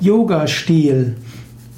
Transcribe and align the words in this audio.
Yoga-Stil. 0.00 1.16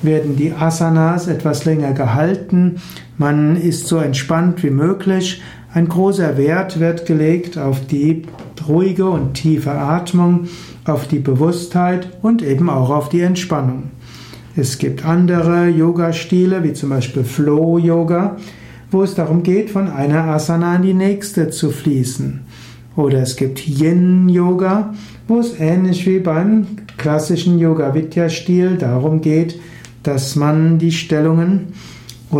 werden 0.00 0.36
die 0.36 0.52
Asanas 0.52 1.28
etwas 1.28 1.66
länger 1.66 1.92
gehalten, 1.92 2.76
man 3.16 3.56
ist 3.56 3.86
so 3.86 3.98
entspannt 3.98 4.62
wie 4.64 4.70
möglich, 4.70 5.40
ein 5.74 5.88
großer 5.88 6.36
Wert 6.36 6.78
wird 6.78 7.04
gelegt 7.04 7.58
auf 7.58 7.84
die 7.84 8.22
ruhige 8.68 9.06
und 9.06 9.34
tiefe 9.34 9.72
Atmung, 9.72 10.46
auf 10.84 11.08
die 11.08 11.18
Bewusstheit 11.18 12.08
und 12.22 12.42
eben 12.42 12.70
auch 12.70 12.90
auf 12.90 13.08
die 13.08 13.22
Entspannung. 13.22 13.90
Es 14.54 14.78
gibt 14.78 15.04
andere 15.04 15.68
Yoga-Stile, 15.68 16.62
wie 16.62 16.74
zum 16.74 16.90
Beispiel 16.90 17.24
Flow-Yoga, 17.24 18.36
wo 18.92 19.02
es 19.02 19.16
darum 19.16 19.42
geht, 19.42 19.68
von 19.68 19.88
einer 19.88 20.24
Asana 20.26 20.76
in 20.76 20.82
die 20.82 20.94
nächste 20.94 21.50
zu 21.50 21.70
fließen. 21.70 22.42
Oder 22.94 23.22
es 23.22 23.34
gibt 23.34 23.66
Yin-Yoga, 23.66 24.94
wo 25.26 25.40
es 25.40 25.58
ähnlich 25.58 26.06
wie 26.06 26.20
beim 26.20 26.68
klassischen 26.98 27.58
Yoga-Vidya-Stil 27.58 28.76
darum 28.76 29.20
geht, 29.20 29.58
dass 30.04 30.36
man 30.36 30.78
die 30.78 30.92
Stellungen 30.92 31.72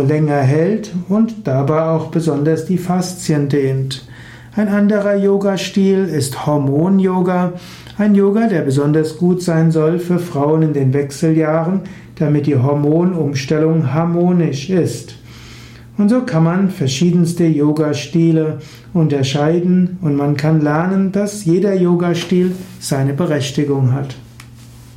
länger 0.01 0.39
hält 0.39 0.91
und 1.09 1.47
dabei 1.47 1.83
auch 1.83 2.07
besonders 2.07 2.65
die 2.65 2.77
Faszien 2.77 3.49
dehnt. 3.49 4.07
Ein 4.55 4.69
anderer 4.69 5.15
Yoga-Stil 5.15 6.05
ist 6.05 6.45
Hormon-Yoga, 6.45 7.53
ein 7.97 8.15
Yoga, 8.15 8.47
der 8.47 8.61
besonders 8.61 9.17
gut 9.17 9.41
sein 9.41 9.71
soll 9.71 9.99
für 9.99 10.19
Frauen 10.19 10.61
in 10.61 10.73
den 10.73 10.93
Wechseljahren, 10.93 11.81
damit 12.15 12.45
die 12.45 12.57
Hormonumstellung 12.57 13.93
harmonisch 13.93 14.69
ist. 14.69 15.15
Und 15.97 16.09
so 16.09 16.21
kann 16.21 16.43
man 16.43 16.69
verschiedenste 16.69 17.45
Yoga-Stile 17.45 18.59
unterscheiden 18.93 19.97
und 20.01 20.15
man 20.15 20.35
kann 20.35 20.61
lernen, 20.61 21.11
dass 21.11 21.45
jeder 21.45 21.73
Yoga-Stil 21.73 22.51
seine 22.79 23.13
Berechtigung 23.13 23.93
hat. 23.93 24.15